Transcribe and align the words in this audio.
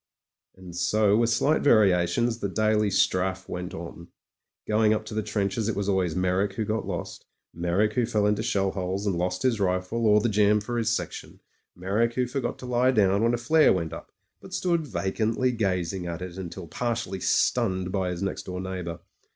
And 0.55 0.75
so 0.75 1.15
with 1.15 1.29
slight 1.29 1.61
variations 1.61 2.39
the 2.39 2.49
daily 2.49 2.89
strafe 2.89 3.47
went 3.47 3.75
on. 3.75 4.07
Going 4.67 4.95
up 4.95 5.05
to 5.05 5.13
the 5.13 5.21
trenches 5.21 5.69
it 5.69 5.75
was 5.75 5.87
always 5.87 6.15
Meyrick 6.15 6.53
who 6.53 6.65
got 6.65 6.87
lost; 6.87 7.27
Meyrick 7.53 7.93
who 7.93 8.07
fell 8.07 8.25
into 8.25 8.41
shell 8.41 8.71
holes 8.71 9.05
and 9.05 9.15
lost 9.15 9.43
his 9.43 9.59
rifle 9.59 10.07
or 10.07 10.19
the 10.19 10.27
jam 10.27 10.59
for 10.59 10.79
his 10.79 10.89
section; 10.89 11.39
Meyrick 11.75 12.15
who 12.15 12.25
forgot 12.25 12.57
to 12.57 12.65
lie 12.65 12.89
down 12.89 13.21
when 13.21 13.35
a 13.35 13.37
flare 13.37 13.73
went 13.73 13.93
up, 13.93 14.11
but 14.41 14.55
stood 14.55 14.87
vacantly 14.87 15.51
gazing 15.51 16.07
at 16.07 16.23
it 16.23 16.35
until 16.35 16.65
partially 16.67 17.19
stunned 17.19 17.91
by 17.91 18.09
his 18.09 18.23
next 18.23 18.47
door 18.47 18.59
neighbour. 18.59 19.01